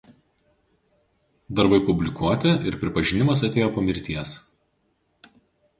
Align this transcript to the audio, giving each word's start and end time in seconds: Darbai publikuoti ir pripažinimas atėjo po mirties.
Darbai 1.59 1.79
publikuoti 1.91 2.55
ir 2.71 2.81
pripažinimas 2.85 3.47
atėjo 3.51 3.73
po 3.79 3.87
mirties. 3.91 4.35